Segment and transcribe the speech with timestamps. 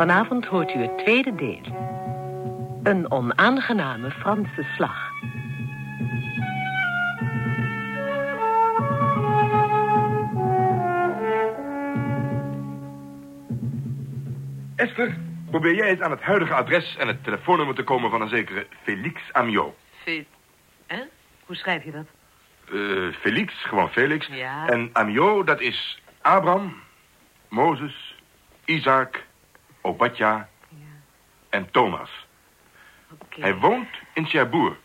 [0.00, 1.60] Vanavond hoort u het tweede deel.
[2.82, 5.10] Een onaangename Franse slag.
[14.76, 15.16] Esther,
[15.50, 18.66] probeer jij eens aan het huidige adres en het telefoonnummer te komen van een zekere
[18.82, 19.74] Felix Amiot.
[20.02, 20.24] Fe
[20.86, 21.02] hè?
[21.46, 22.06] Hoe schrijf je dat?
[22.72, 24.26] Eh, Felix, gewoon Felix.
[24.26, 24.68] Ja.
[24.68, 26.74] En Amiot, dat is Abraham,
[27.48, 28.16] Mozes,
[28.64, 29.28] Isaac,
[29.80, 30.48] Obadja
[31.48, 32.26] en Thomas.
[33.12, 33.40] Oké.
[33.40, 34.76] Hij woont in Cherbourg.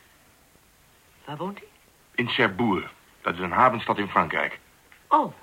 [1.25, 1.67] Waar woont hij?
[2.15, 2.91] In Cherbourg.
[3.21, 4.59] Dat is een havenstad in Frankrijk.
[5.07, 5.33] Oh,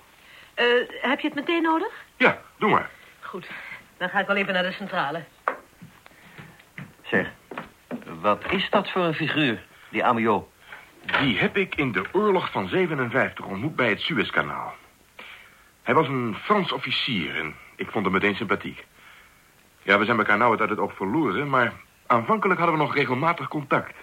[0.55, 0.65] eh,
[1.01, 2.05] heb je het meteen nodig?
[2.16, 2.91] Ja, doe maar.
[3.20, 3.51] Goed,
[3.97, 5.25] dan ga ik wel even naar de centrale.
[7.03, 7.30] Zeg,
[8.20, 10.50] wat is dat voor een figuur, die Amiot?
[11.20, 14.75] Die heb ik in de oorlog van 57 ontmoet bij het Suezkanaal.
[15.83, 18.84] Hij was een Frans officier en ik vond hem meteen sympathiek.
[19.83, 21.72] Ja, we zijn elkaar nou uit het oog verloren, maar
[22.06, 23.94] aanvankelijk hadden we nog regelmatig contact.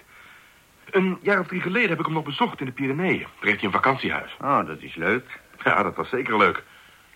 [0.91, 3.19] Een jaar of drie geleden heb ik hem nog bezocht in de Pyreneeën.
[3.19, 4.38] Daar heeft hij een vakantiehuis.
[4.41, 5.39] Oh, dat is leuk.
[5.63, 6.63] Ja, dat was zeker leuk.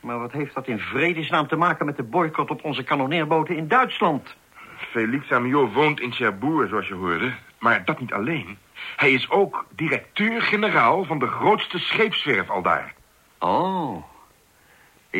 [0.01, 3.67] Maar wat heeft dat in vredesnaam te maken met de boycott op onze kanonneerboten in
[3.67, 4.35] Duitsland?
[4.75, 7.33] Felix Amiot woont in Cherbourg, zoals je hoorde.
[7.59, 8.57] Maar dat niet alleen.
[8.95, 12.93] Hij is ook directeur-generaal van de grootste scheepswerf al daar.
[13.39, 14.03] Oh.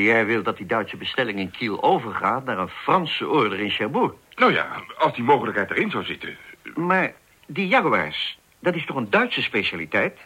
[0.01, 4.13] Jij wil dat die Duitse bestelling in Kiel overgaat naar een Franse order in Cherbourg.
[4.35, 6.37] Nou ja, als die mogelijkheid erin zou zitten.
[6.75, 7.13] Maar
[7.47, 10.19] die Jaguars, dat is toch een Duitse specialiteit?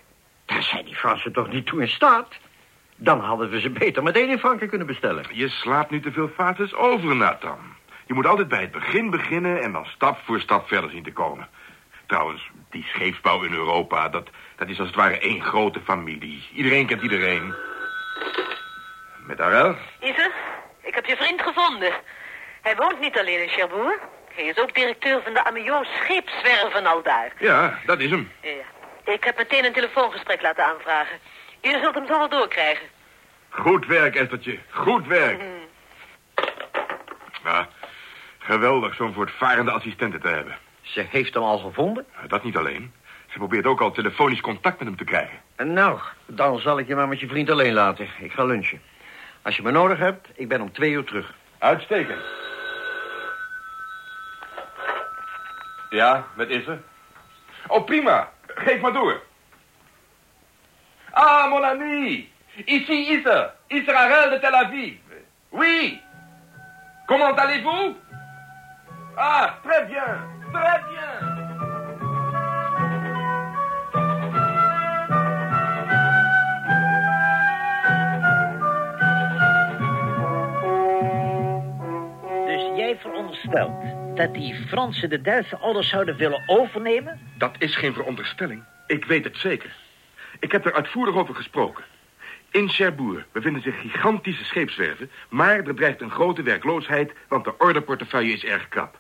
[0.45, 2.27] Daar zijn die Fransen toch niet toe in staat?
[2.95, 5.25] Dan hadden we ze beter meteen in Frankrijk kunnen bestellen.
[5.31, 7.59] Je slaat nu te veel fases over, Nathan.
[8.05, 11.13] Je moet altijd bij het begin beginnen en dan stap voor stap verder zien te
[11.13, 11.47] komen.
[12.05, 16.47] Trouwens, die scheepsbouw in Europa, dat, dat is als het ware één grote familie.
[16.53, 17.53] Iedereen kent iedereen.
[19.28, 19.75] Met Arel?
[20.00, 20.31] Ise,
[20.81, 21.94] ik heb je vriend gevonden.
[22.61, 24.00] Hij woont niet alleen in Cherbourg.
[24.34, 27.31] Hij is ook directeur van de Amiot scheepswerven al daar.
[27.40, 28.31] Ja, dat is hem.
[28.41, 29.12] Ja.
[29.13, 31.19] Ik heb meteen een telefoongesprek laten aanvragen.
[31.62, 32.85] Je zult hem zo wel doorkrijgen.
[33.50, 34.59] Goed werk, Esthertje.
[34.69, 35.41] Goed werk.
[37.44, 37.68] Ja,
[38.38, 40.57] geweldig zo'n voortvarende assistente te hebben.
[40.81, 42.06] Ze heeft hem al gevonden?
[42.28, 42.94] Dat niet alleen.
[43.28, 45.40] Ze probeert ook al telefonisch contact met hem te krijgen.
[45.56, 48.07] En nou, dan zal ik je maar met je vriend alleen laten.
[48.19, 48.81] Ik ga lunchen.
[49.47, 51.34] Als je me nodig hebt, ik ben om twee uur terug.
[51.58, 52.22] Uitstekend.
[55.90, 56.78] Ja, met Isse?
[57.68, 58.30] Oh, prima.
[58.47, 59.22] Geef maar door.
[61.12, 62.31] Ah, mon ami.
[62.66, 63.52] Ici Isse.
[63.68, 64.96] Israël de Tel Aviv.
[65.50, 66.02] Oui.
[67.06, 67.96] Comment allez-vous?
[69.16, 70.30] Ah, très bien.
[70.52, 71.26] Très bien.
[84.16, 87.20] Dat die Fransen de Duitse orders zouden willen overnemen?
[87.38, 88.64] Dat is geen veronderstelling.
[88.88, 89.75] Ik weet het zeker.
[90.40, 91.84] Ik heb er uitvoerig over gesproken.
[92.52, 95.12] In Cherbourg bevinden zich gigantische scheepswerven...
[95.30, 97.12] maar er dreigt een grote werkloosheid...
[97.28, 98.98] want de orderportefeuille is erg krap.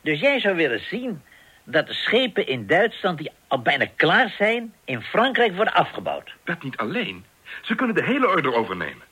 [0.00, 1.22] Dus jij zou willen zien
[1.64, 4.74] dat de schepen in Duitsland die al bijna klaar zijn...
[4.84, 6.32] in Frankrijk worden afgebouwd.
[6.44, 7.24] Dat niet alleen.
[7.62, 9.06] Ze kunnen de hele order overnemen.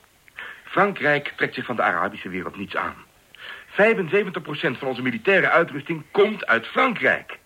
[0.63, 2.95] Frankrijk trekt zich van de Arabische wereld niets aan.
[3.77, 7.37] 75% van onze militaire uitrusting komt uit Frankrijk.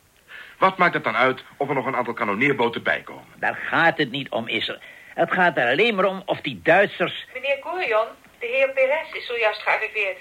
[0.58, 3.26] Wat maakt het dan uit of er nog een aantal kanonneerboten bij komen?
[3.40, 4.80] Daar gaat het niet om, is er.
[5.14, 7.28] Het gaat er alleen maar om of die Duitsers...
[7.34, 8.08] Meneer Corion,
[8.40, 10.20] de heer Perez is zojuist gearriveerd.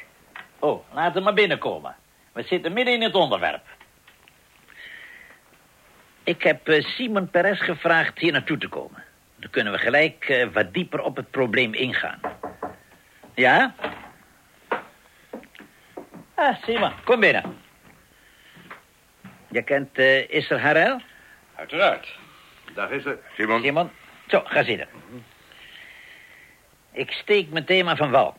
[0.59, 1.97] Oh, laat hem maar binnenkomen.
[2.32, 3.62] We zitten midden in het onderwerp.
[6.25, 9.04] Ik heb eh, Simon Perez gevraagd hier naartoe te komen.
[9.37, 12.21] Dan kunnen we gelijk eh, wat dieper op het probleem ingaan.
[13.34, 13.75] Ja?
[16.43, 17.59] Ah, Simon, kom binnen.
[19.51, 21.01] Je kent uh, Isser Harel?
[21.55, 22.19] Uiteraard.
[22.75, 23.19] Dag is er.
[23.37, 23.62] Simon?
[23.62, 23.91] Simon,
[24.28, 24.89] zo, ga zitten.
[26.92, 28.37] Ik steek mijn thema van wal.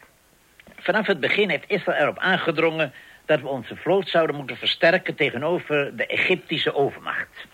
[0.78, 2.94] Vanaf het begin heeft Israël erop aangedrongen...
[3.26, 7.46] dat we onze vloot zouden moeten versterken tegenover de Egyptische overmacht.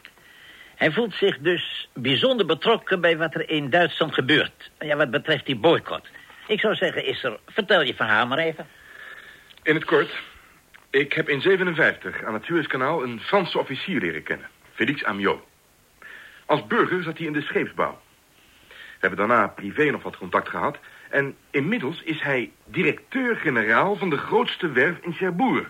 [0.75, 4.71] Hij voelt zich dus bijzonder betrokken bij wat er in Duitsland gebeurt.
[4.79, 6.07] Ja, wat betreft die boycott.
[6.47, 8.67] Ik zou zeggen, Isser, vertel je verhaal maar even.
[9.63, 10.11] In het kort.
[10.97, 14.49] Ik heb in 57 aan het Suezkanaal een Franse officier leren kennen.
[14.73, 15.43] Félix Amiot.
[16.45, 18.01] Als burger zat hij in de scheepsbouw.
[18.67, 20.77] We hebben daarna privé nog wat contact gehad.
[21.09, 25.69] En inmiddels is hij directeur-generaal van de grootste werf in Cherbourg.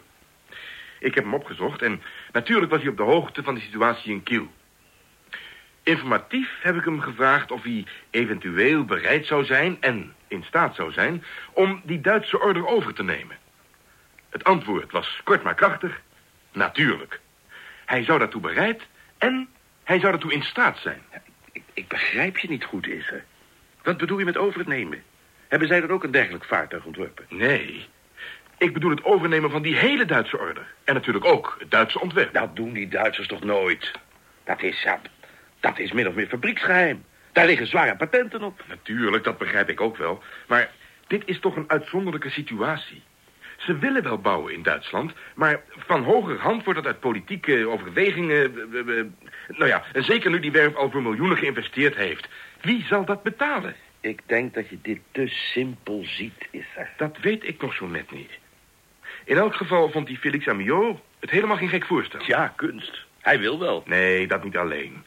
[0.99, 2.01] Ik heb hem opgezocht en
[2.31, 4.51] natuurlijk was hij op de hoogte van de situatie in Kiel.
[5.83, 10.91] Informatief heb ik hem gevraagd of hij eventueel bereid zou zijn en in staat zou
[10.91, 11.23] zijn
[11.53, 13.37] om die Duitse order over te nemen.
[14.37, 16.01] Het antwoord was kort maar krachtig.
[16.51, 17.19] Natuurlijk.
[17.85, 18.81] Hij zou daartoe bereid
[19.17, 19.47] en
[19.83, 21.01] hij zou daartoe in staat zijn.
[21.51, 23.23] Ik, ik begrijp je niet goed, Isser.
[23.83, 25.03] Wat bedoel je met overnemen?
[25.47, 27.25] Hebben zij dan ook een dergelijk vaartuig ontworpen?
[27.29, 27.87] Nee,
[28.57, 30.61] ik bedoel het overnemen van die hele Duitse orde.
[30.83, 32.33] En natuurlijk ook het Duitse ontwerp.
[32.33, 33.91] Dat doen die Duitsers toch nooit?
[34.43, 35.01] Dat is, ja,
[35.59, 37.03] dat is min of meer fabrieksgeheim.
[37.31, 38.63] Daar liggen zware patenten op.
[38.67, 40.23] Natuurlijk, dat begrijp ik ook wel.
[40.47, 40.71] Maar
[41.07, 43.03] dit is toch een uitzonderlijke situatie.
[43.57, 48.55] Ze willen wel bouwen in Duitsland, maar van hogerhand wordt dat uit politieke overwegingen...
[48.55, 49.05] eh, eh, eh,
[49.47, 52.27] nou ja, en zeker nu die werf al voor miljoenen geïnvesteerd heeft.
[52.61, 53.75] Wie zal dat betalen?
[53.99, 56.89] Ik denk dat je dit te simpel ziet, Isser.
[56.97, 58.31] Dat weet ik nog zo net niet.
[59.23, 62.21] In elk geval vond die Felix Amiot het helemaal geen gek voorstel.
[62.25, 63.05] Ja, kunst.
[63.21, 63.83] Hij wil wel.
[63.85, 65.03] Nee, dat niet alleen.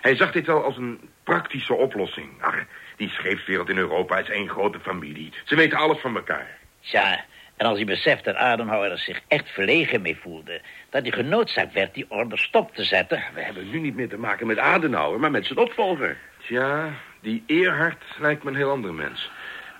[0.00, 2.28] Hij zag dit wel als een praktische oplossing.
[2.40, 2.56] Ach,
[2.96, 5.32] die scheepswereld in Europa is één grote familie.
[5.44, 6.58] Ze weten alles van elkaar.
[6.80, 7.24] Tja,
[7.56, 10.60] en als hij beseft dat Adenauer er zich echt verlegen mee voelde...
[10.90, 13.22] dat hij genoodzaakt werd die orde stop te zetten...
[13.34, 16.16] We hebben nu niet meer te maken met Adenauer, maar met zijn opvolger.
[16.46, 16.90] Tja,
[17.20, 19.30] die Eerhard lijkt me een heel ander mens.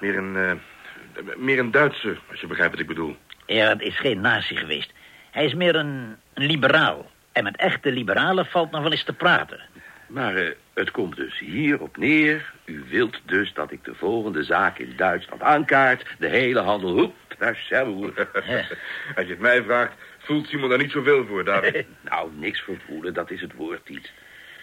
[0.01, 3.17] Meer een, eh, meer een Duitse, als je begrijpt wat ik bedoel.
[3.47, 4.93] Erhard is geen nazi geweest.
[5.31, 7.11] Hij is meer een, een liberaal.
[7.33, 9.61] En met echte liberalen valt nog wel eens te praten.
[10.07, 12.53] Maar eh, het komt dus hierop neer.
[12.65, 16.07] U wilt dus dat ik de volgende zaak in Duitsland aankaart.
[16.19, 18.17] De hele handel, hoep, naar Cherbourg.
[19.17, 21.87] Als je het mij vraagt, voelt Simon daar niet zoveel voor, David.
[22.11, 24.13] nou, niks voor voelen, dat is het woord niet.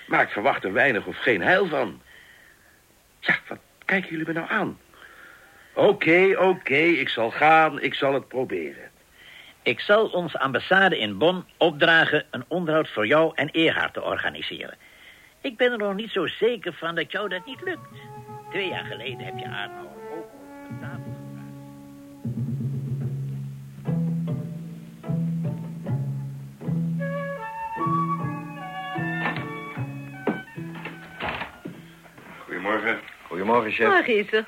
[0.07, 2.01] Maar ik verwacht er weinig of geen heil van.
[3.19, 4.79] Ja, wat kijken jullie me nou aan?
[5.73, 8.89] Oké, oké, ik zal gaan, ik zal het proberen.
[9.63, 12.25] Ik zal onze ambassade in Bonn opdragen...
[12.31, 14.77] een onderhoud voor jou en Erhard te organiseren.
[15.41, 17.87] Ik ben er nog niet zo zeker van dat jou dat niet lukt.
[18.49, 21.49] Twee jaar geleden heb je Adenauer ook op de tafel gevraagd.
[32.45, 32.99] Goedemorgen.
[33.27, 33.87] Goedemorgen, chef.
[33.89, 34.45] Dag, Ise.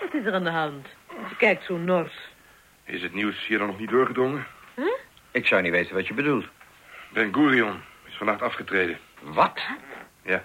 [0.00, 0.86] Wat is er aan de hand?
[1.28, 2.12] Je kijkt zo nors.
[2.84, 4.46] Is het nieuws hier dan nog niet doorgedrongen?
[5.30, 6.46] Ik zou niet weten wat je bedoelt.
[7.12, 8.98] Ben Gurion is vannacht afgetreden.
[9.20, 9.60] Wat?
[10.22, 10.44] Ja.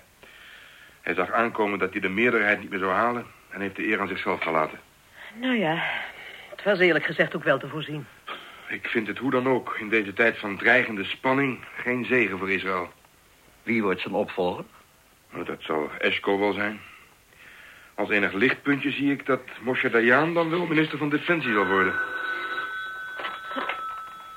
[1.02, 3.26] Hij zag aankomen dat hij de meerderheid niet meer zou halen...
[3.50, 4.80] en heeft de eer aan zichzelf gelaten.
[5.36, 5.84] Nou ja,
[6.50, 8.08] het was eerlijk gezegd ook wel te voorzien.
[8.68, 11.66] Ik vind het hoe dan ook in deze tijd van dreigende spanning...
[11.76, 12.92] geen zegen voor Israël.
[13.64, 14.66] Wie wordt zijn opvolger?
[15.32, 16.80] Nou, dat zou Esco wel zijn.
[17.96, 21.94] Als enig lichtpuntje zie ik dat Moshe Dayan dan wel minister van Defensie zal worden.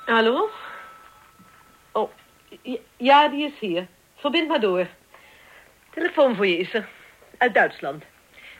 [0.04, 0.50] Hallo?
[1.92, 2.10] Oh,
[2.96, 3.86] ja, die is hier.
[4.24, 4.86] Verbind maar door.
[5.90, 6.88] Telefoon voor je is er.
[7.38, 8.04] Uit Duitsland.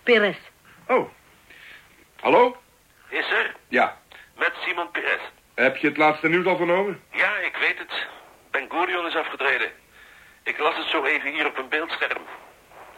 [0.02, 0.36] Perez.
[0.88, 1.10] Oh.
[2.20, 2.56] Hallo?
[3.08, 3.54] Is er?
[3.68, 4.00] Ja.
[4.36, 5.20] Met Simon Perez.
[5.54, 7.02] Heb je het laatste nieuws al vernomen?
[7.12, 8.06] Ja, ik weet het.
[8.50, 9.70] Ben Gurion is afgetreden.
[10.42, 12.22] Ik las het zo even hier op een beeldscherm.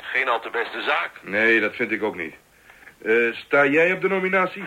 [0.01, 1.11] Geen al te beste zaak.
[1.23, 2.35] Nee, dat vind ik ook niet.
[3.03, 4.65] Eh, sta jij op de nominatie?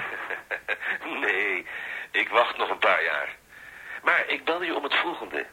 [1.25, 1.65] nee,
[2.11, 3.35] ik wacht nog een paar jaar.
[4.03, 5.45] Maar ik bel je om het volgende.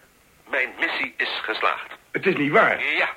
[0.49, 1.95] Mijn missie is geslaagd.
[2.17, 2.85] Het is niet waar.
[2.85, 3.09] Ja.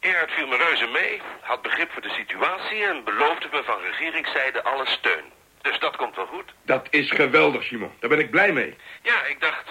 [0.00, 2.84] Erhard viel me reuze mee, had begrip voor de situatie...
[2.84, 5.24] en beloofde me van regeringszijde alle steun.
[5.62, 6.54] Dus dat komt wel goed.
[6.62, 7.92] Dat is geweldig, Simon.
[8.00, 8.76] Daar ben ik blij mee.
[9.02, 9.68] Ja, ik dacht,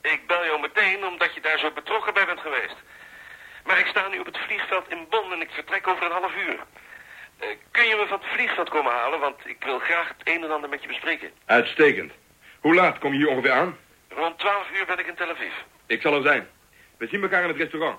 [0.00, 2.76] ik bel jou meteen omdat je daar zo betrokken bij bent geweest.
[3.64, 6.32] Maar ik sta nu op het vliegveld in Bonn en ik vertrek over een half
[6.48, 6.58] uur.
[7.38, 10.44] Eh, kun je me van het vliegveld komen halen, want ik wil graag het een
[10.44, 11.30] en ander met je bespreken.
[11.46, 12.12] Uitstekend.
[12.60, 13.76] Hoe laat kom je hier ongeveer aan?
[14.08, 15.52] Rond 12 uur ben ik in Tel Aviv.
[15.86, 16.55] Ik zal er zijn.
[16.96, 17.98] We zien elkaar in het restaurant.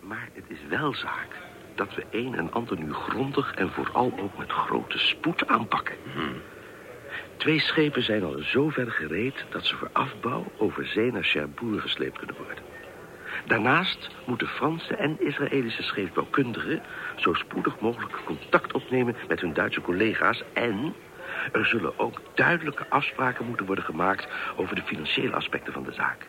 [0.00, 1.36] Maar het is wel zaak
[1.74, 5.96] dat we een en ander nu grondig en vooral ook met grote spoed aanpakken.
[7.36, 11.82] Twee schepen zijn al zo ver gereed dat ze voor afbouw over zee naar Cherbourg
[11.82, 12.64] gesleept kunnen worden.
[13.46, 16.82] Daarnaast moeten Franse en Israëlische scheepsbouwkundigen
[17.16, 20.94] zo spoedig mogelijk contact opnemen met hun Duitse collega's en
[21.52, 26.26] er zullen ook duidelijke afspraken moeten worden gemaakt over de financiële aspecten van de zaak.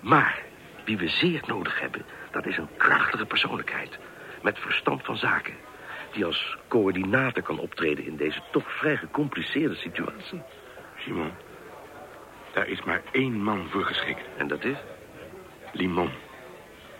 [0.00, 0.42] Maar
[0.84, 3.98] wie we zeer nodig hebben, dat is een krachtige persoonlijkheid.
[4.42, 5.54] Met verstand van zaken.
[6.12, 10.42] Die als coördinator kan optreden in deze toch vrij gecompliceerde situatie.
[10.98, 11.32] Simon,
[12.52, 14.22] daar is maar één man voor geschikt.
[14.36, 14.76] En dat is
[15.72, 16.10] Limon.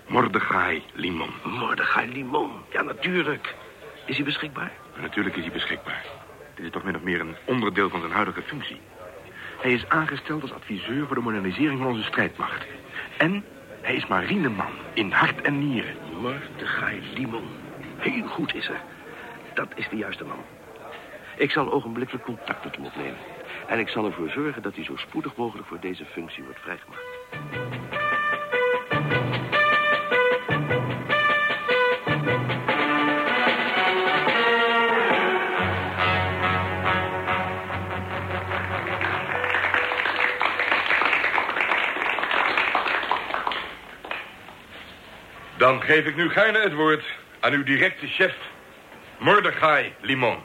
[0.07, 1.31] Mordechai Limon.
[1.45, 2.51] Mordechai Limon.
[2.71, 3.55] Ja, natuurlijk.
[4.07, 4.73] Is hij beschikbaar?
[5.01, 6.05] Natuurlijk is hij beschikbaar.
[6.55, 8.81] Dit is toch min of meer een onderdeel van zijn huidige functie.
[9.61, 12.67] Hij is aangesteld als adviseur voor de modernisering van onze strijdmacht.
[13.19, 13.45] En
[13.81, 15.97] hij is marineman in hart en nieren.
[16.21, 17.49] Mordechai Limon.
[17.97, 18.81] Heel goed is er.
[19.55, 20.45] Dat is de juiste man.
[21.37, 23.19] Ik zal ogenblikkelijk contact met hem opnemen.
[23.67, 28.04] En ik zal ervoor zorgen dat hij zo spoedig mogelijk voor deze functie wordt vrijgemaakt.
[45.65, 47.05] Dan geef ik nu gaarne het woord
[47.41, 48.35] aan uw directe chef,
[49.19, 50.39] Mordechai Limon.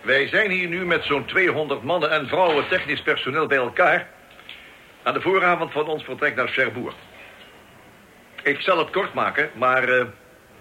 [0.00, 4.08] Wij zijn hier nu met zo'n 200 mannen en vrouwen technisch personeel bij elkaar...
[5.02, 6.94] aan de vooravond van ons vertrek naar Cherbourg.
[8.42, 10.06] Ik zal het kort maken, maar eh,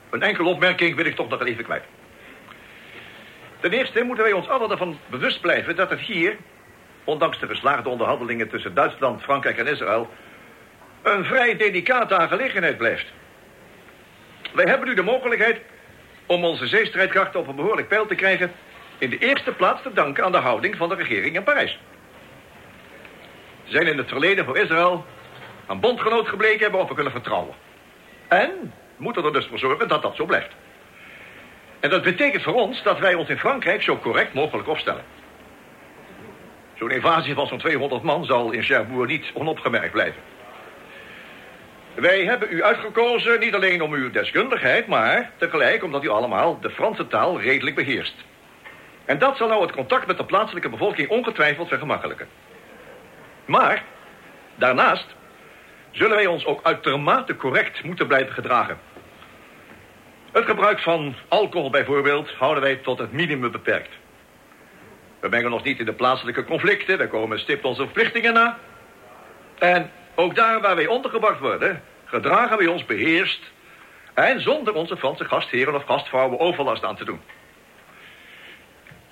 [0.10, 1.83] een enkele opmerking wil ik toch nog even kwijt.
[3.60, 6.38] Ten eerste moeten wij ons allen ervan bewust blijven dat het hier...
[7.03, 10.10] ondanks de geslaagde onderhandelingen tussen Duitsland, Frankrijk en Israël...
[11.03, 13.05] een vrij delicate aangelegenheid blijft.
[14.53, 15.62] Wij hebben nu de mogelijkheid
[16.25, 18.51] om onze zeestrijdkrachten op een behoorlijk peil te krijgen...
[18.98, 21.79] in de eerste plaats te danken aan de houding van de regering in Parijs.
[23.63, 25.05] Ze zijn in het verleden voor Israël
[25.67, 27.55] een bondgenoot gebleken hebben waarop we kunnen vertrouwen.
[28.27, 30.53] En moeten er dus voor zorgen dat dat zo blijft.
[31.79, 35.03] En dat betekent voor ons dat wij ons in Frankrijk zo correct mogelijk opstellen.
[36.77, 40.22] Zo'n invasie van zo'n 200 man zal in Cherbourg niet onopgemerkt blijven.
[41.93, 46.69] Wij hebben u uitgekozen niet alleen om uw deskundigheid, maar tegelijk omdat u allemaal de
[46.69, 48.15] Franse taal redelijk beheerst.
[49.05, 52.27] En dat zal nou het contact met de plaatselijke bevolking ongetwijfeld vergemakkelijken.
[53.45, 53.83] Maar,
[54.55, 55.05] daarnaast
[55.91, 58.79] zullen wij ons ook uitermate correct moeten blijven gedragen.
[60.31, 63.91] Het gebruik van alcohol bijvoorbeeld houden wij tot het minimum beperkt.
[65.19, 68.57] We mengen ons niet in de plaatselijke conflicten, wij komen stipt onze verplichtingen na.
[69.60, 69.91] En
[70.22, 73.51] ook daar waar wij ondergebracht worden, gedragen wij ons beheerst...
[74.13, 77.22] en zonder onze Franse gastheren of gastvrouwen overlast aan te doen.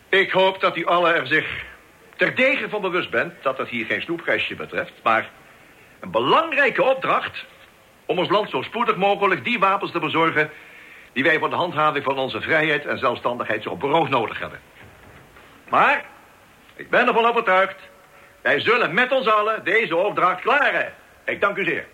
[0.09, 1.65] Ik hoop dat u allen er zich
[2.15, 3.33] terdege van bewust bent...
[3.43, 5.29] dat het hier geen snoepgeistje betreft, maar
[5.99, 7.45] een belangrijke opdracht...
[8.05, 10.49] om ons land zo spoedig mogelijk die wapens te bezorgen...
[11.13, 14.59] die wij voor de handhaving van onze vrijheid en zelfstandigheid zo brood nodig hebben.
[15.69, 16.05] Maar,
[16.75, 17.88] ik ben ervan overtuigd...
[18.41, 20.93] wij zullen met ons allen deze opdracht klaren.
[21.25, 21.85] Ik dank u zeer.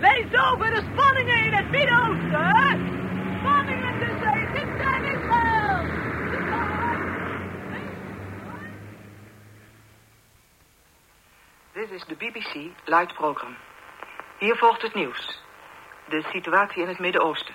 [0.00, 2.88] Lees over de spanningen in het Midden-Oosten!
[3.38, 5.84] Spanningen tussen Egypte en Israël!
[11.72, 13.56] Dit is de BBC Light Program.
[14.38, 15.42] Hier volgt het nieuws.
[16.08, 17.54] De situatie in het Midden-Oosten.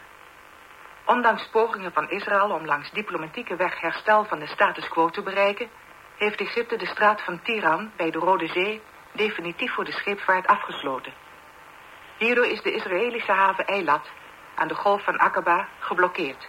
[1.06, 5.70] Ondanks pogingen van Israël om langs diplomatieke weg herstel van de status quo te bereiken,
[6.18, 11.25] heeft Egypte de straat van Tiran bij de Rode Zee definitief voor de scheepvaart afgesloten.
[12.18, 14.10] Hierdoor is de Israëlische haven Eilat
[14.56, 16.48] aan de golf van Aqaba geblokkeerd.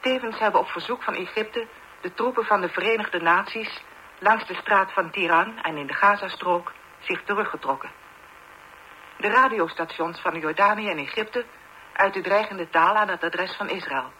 [0.00, 1.66] Tevens hebben op verzoek van Egypte
[2.00, 3.82] de troepen van de Verenigde Naties
[4.18, 7.90] langs de straat van Tiran en in de Gazastrook zich teruggetrokken.
[9.16, 11.44] De radiostations van Jordanië en Egypte
[11.92, 14.12] uit de dreigende taal aan het adres van Israël.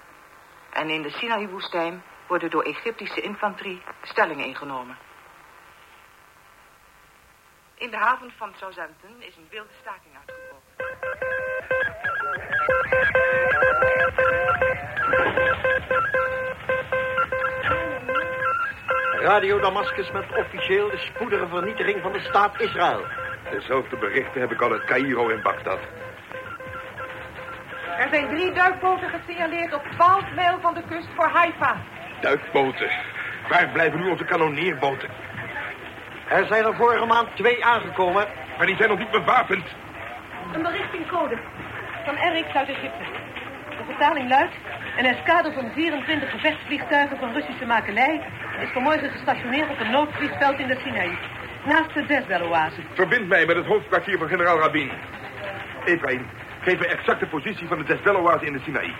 [0.70, 4.98] En in de Sinaï-woestijn worden door Egyptische infanterie stellingen ingenomen.
[7.84, 10.72] In de haven van Southampton is een wilde staking uitgebroken.
[19.20, 23.06] Radio Damascus met officieel de spoedige vernietiging van de staat Israël.
[23.50, 25.80] Dezelfde berichten heb ik al uit Cairo en Bagdad.
[27.98, 31.76] Er zijn drie duikboten gesignaleerd op 12 mijl van de kust voor Haifa.
[32.20, 32.90] Duikboten.
[33.48, 35.10] Waar blijven nu onze kanonneerboten?
[36.28, 38.26] Er zijn er vorige maand twee aangekomen.
[38.56, 39.64] Maar die zijn nog niet bewapend.
[40.52, 41.38] Een berichtingcode
[42.04, 43.04] van Erik uit Egypte.
[43.68, 44.54] De vertaling luidt...
[44.96, 48.20] Een eskadre van 24 gevechtsvliegtuigen van Russische makelij...
[48.60, 51.18] is vanmorgen gestationeerd op een noodvliegveld in de Sinaï.
[51.64, 52.80] Naast de Desbel-oase.
[52.92, 54.90] Verbind mij met het hoofdkwartier van generaal Rabin.
[55.84, 56.26] Efraim,
[56.60, 58.94] geef me exacte positie van de Desbello-oase in de Sinaï.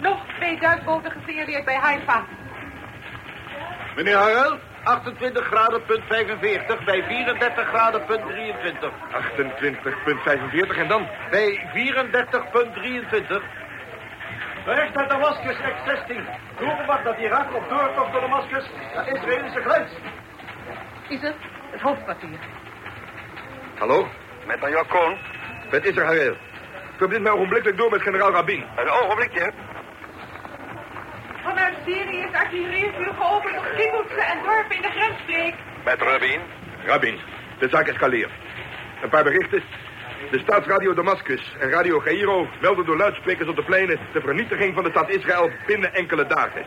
[0.00, 2.24] Nog twee duikboten gesignaleerd bij Haifa.
[3.96, 8.92] Meneer Harel, 28 graden punt 45 bij 34 graden punt 23.
[10.72, 11.08] 28,45 en dan?
[11.30, 13.42] Bij 34 punt 23.
[14.64, 16.14] Recht naar Damascus, X-16.
[16.58, 19.90] Doorgewacht dat Irak op doortocht door Damascus naar Israëlische grens.
[21.08, 21.34] Iser,
[21.70, 22.38] het hoofdkwartier.
[23.78, 24.08] Hallo?
[24.46, 25.18] Met major Koon.
[25.70, 26.36] Met Israël.
[26.96, 28.64] Verbind mij ogenblikkelijk door met generaal Rabin.
[28.76, 29.52] Een ogenblikje.
[31.84, 35.54] Syrië is artillerievuur geopend op kibbutzen en dorpen in de grensstreek.
[35.84, 36.40] Met Rabin.
[36.84, 37.18] Rabin,
[37.58, 38.30] de zaak escaleert.
[39.02, 39.62] Een paar berichten.
[40.30, 43.98] De staatsradio Damascus en Radio Cairo melden door luidsprekers op de pleinen...
[44.12, 46.66] de vernietiging van de stad Israël binnen enkele dagen.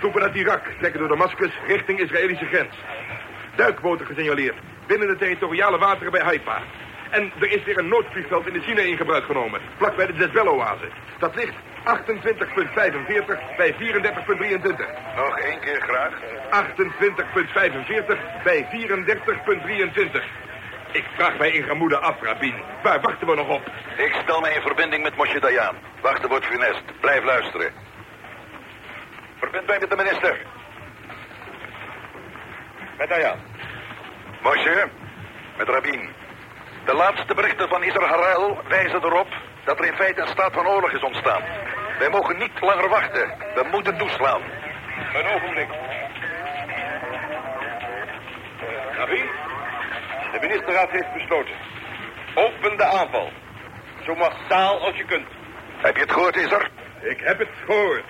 [0.00, 2.74] Troepen uit Irak trekken door Damascus richting Israëlische grens.
[3.56, 6.62] Duikboten gesignaleerd binnen de territoriale wateren bij Haifa.
[7.14, 10.88] En er is weer een noodvliegveld in de China in gebruik genomen, vlakbij de Jezreel-oase.
[11.18, 11.54] Dat ligt
[11.84, 13.76] 28,45 bij 34,23.
[15.16, 16.12] Nog één keer graag.
[18.10, 18.66] 28,45 bij
[20.12, 20.22] 34,23.
[20.92, 22.54] Ik vraag mij in gemoede af, Rabin.
[22.82, 23.62] Waar wachten we nog op?
[23.96, 25.76] Ik stel mij in verbinding met Moshe Dayan.
[26.02, 26.82] Wachten wordt funest.
[27.00, 27.72] Blijf luisteren.
[29.38, 30.40] Verbind mij met de minister.
[32.98, 33.38] Met Dayan.
[34.42, 34.88] Moshe,
[35.56, 36.23] met Rabin.
[36.84, 39.28] De laatste berichten van Israël wijzen erop
[39.64, 41.42] dat er in feite een staat van oorlog is ontstaan.
[41.98, 43.34] Wij mogen niet langer wachten.
[43.54, 44.40] We moeten toeslaan.
[45.14, 45.68] Een ogenblik.
[48.96, 49.28] Rabin,
[50.32, 51.54] de ministerraad heeft besloten.
[52.34, 53.30] Open de aanval.
[54.04, 55.28] Zo massaal als je kunt.
[55.76, 56.68] Heb je het gehoord, Isar?
[57.00, 58.04] Ik heb het gehoord.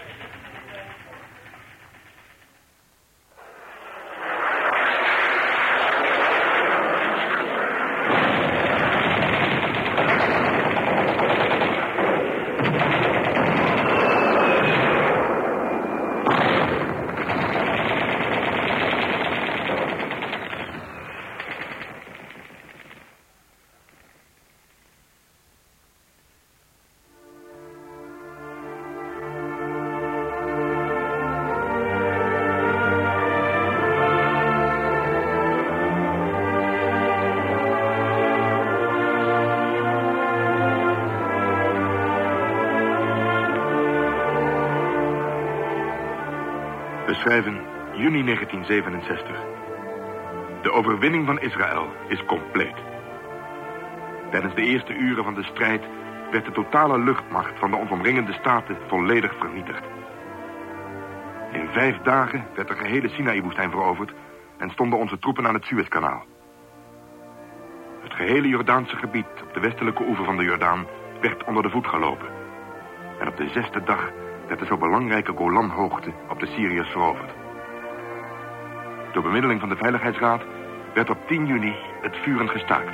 [47.25, 47.61] Schrijven
[47.93, 49.37] juni 1967.
[50.63, 52.77] De overwinning van Israël is compleet.
[54.31, 55.83] Tijdens de eerste uren van de strijd
[56.31, 59.85] werd de totale luchtmacht van de ons omringende staten volledig vernietigd.
[61.53, 64.13] In vijf dagen werd de gehele Sinaï-woestijn veroverd
[64.59, 66.25] en stonden onze troepen aan het Suezkanaal.
[68.03, 70.87] Het gehele Jordaanse gebied op de westelijke oever van de Jordaan
[71.21, 72.29] werd onder de voet gelopen.
[73.21, 74.11] En op de zesde dag
[74.49, 77.31] werd de zo belangrijke Golanhoogte op de Syriërs veroverd.
[79.13, 80.43] Door bemiddeling van de Veiligheidsraad
[80.95, 82.93] werd op 10 juni het vuren gestaakt.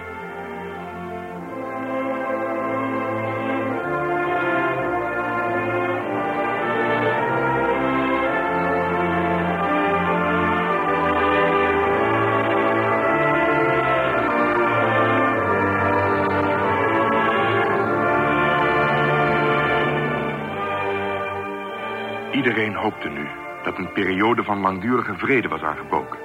[22.51, 23.29] Iedereen hoopte nu
[23.63, 26.19] dat een periode van langdurige vrede was aangebroken.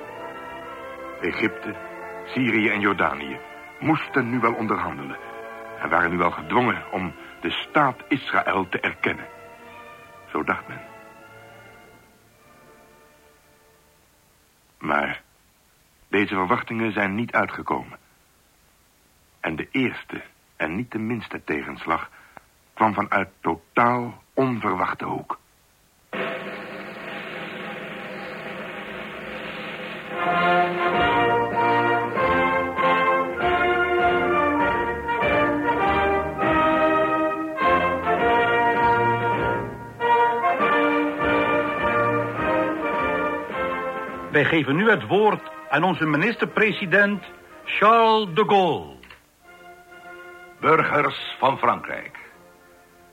[1.21, 1.75] Egypte,
[2.25, 3.39] Syrië en Jordanië
[3.79, 5.17] moesten nu wel onderhandelen...
[5.79, 9.27] en waren nu wel gedwongen om de staat Israël te erkennen.
[10.31, 10.81] Zo dacht men.
[14.77, 15.21] Maar
[16.07, 17.99] deze verwachtingen zijn niet uitgekomen.
[19.39, 20.23] En de eerste
[20.55, 22.09] en niet de minste tegenslag
[22.73, 25.43] kwam vanuit totaal onverwachte hoek.
[44.35, 47.23] Wij geven nu het woord aan onze minister-president
[47.63, 48.95] Charles de Gaulle.
[50.59, 52.17] Burgers van Frankrijk.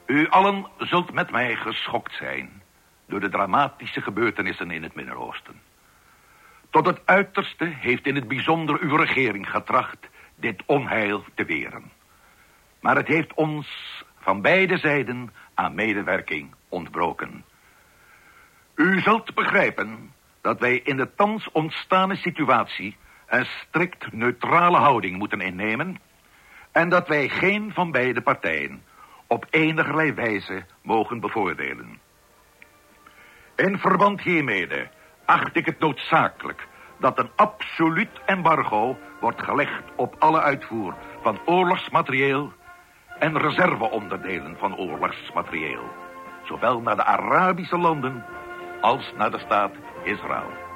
[0.07, 2.62] U allen zult met mij geschokt zijn
[3.07, 5.61] door de dramatische gebeurtenissen in het Midden-Oosten.
[6.72, 11.92] Tot het uiterste heeft in het bijzonder uw regering getracht dit onheil te weren.
[12.80, 13.66] Maar het heeft ons
[14.20, 17.44] van beide zijden aan medewerking ontbroken.
[18.74, 25.40] U zult begrijpen dat wij in de thans ontstane situatie een strikt neutrale houding moeten
[25.40, 26.00] innemen
[26.70, 28.82] en dat wij geen van beide partijen
[29.26, 32.00] op enigerlei wijze mogen bevoordelen.
[33.56, 34.90] In verband hiermede
[35.32, 36.66] acht ik het noodzakelijk
[36.98, 42.52] dat een absoluut embargo wordt gelegd op alle uitvoer van oorlogsmaterieel
[43.18, 45.84] en reserveonderdelen van oorlogsmaterieel.
[46.44, 48.24] Zowel naar de Arabische landen
[48.80, 49.72] als naar de staat
[50.04, 50.71] Israël.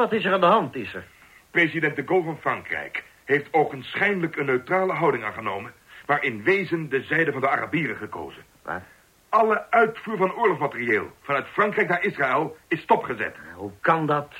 [0.00, 1.04] Wat is er aan de hand, is er?
[1.50, 5.72] President de Gaulle van Frankrijk heeft ogenschijnlijk een neutrale houding aangenomen...
[6.06, 8.42] maar in wezen de zijde van de Arabieren gekozen.
[8.62, 8.80] Wat?
[9.28, 13.36] Alle uitvoer van oorlogsmaterieel vanuit Frankrijk naar Israël is stopgezet.
[13.54, 14.32] Hoe kan dat?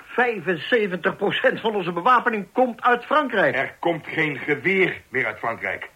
[0.00, 3.54] 75% van onze bewapening komt uit Frankrijk.
[3.56, 5.90] Er komt geen geweer meer uit Frankrijk.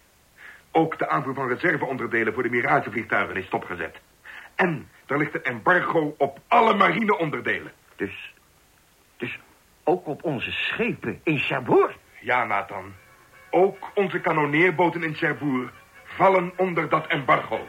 [0.71, 3.99] Ook de aanvoer van reserveonderdelen voor de Miragevliegtuigen is stopgezet.
[4.55, 7.71] En er ligt een embargo op alle marineonderdelen.
[7.95, 8.32] Dus, dus
[9.83, 11.97] ook op onze schepen in Cherbourg?
[12.21, 12.93] Ja, Nathan.
[13.49, 15.71] Ook onze kanoneerboten in Cherbourg
[16.03, 17.59] vallen onder dat embargo.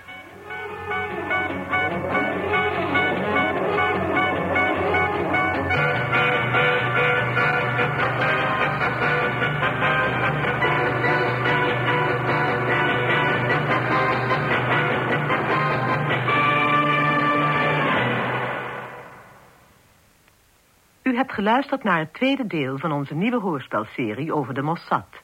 [21.35, 25.23] Geluisterd naar het tweede deel van onze nieuwe hoorspelserie over de Mossad.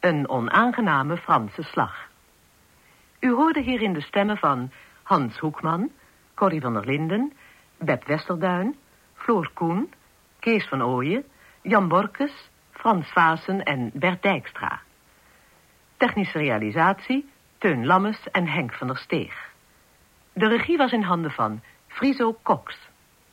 [0.00, 2.08] Een onaangename Franse slag.
[3.20, 4.70] U hoorde hierin de stemmen van
[5.02, 5.90] Hans Hoekman,
[6.34, 7.32] Corrie van der Linden,
[7.78, 8.76] Beb Westerduin,
[9.14, 9.92] Floor Koen,
[10.38, 11.24] Kees van Ooyen,
[11.62, 14.80] Jan Borkes, Frans Vaassen en Bert Dijkstra.
[15.96, 19.52] Technische realisatie, Teun Lammes en Henk van der Steeg.
[20.32, 22.92] De regie was in handen van Friso Cox.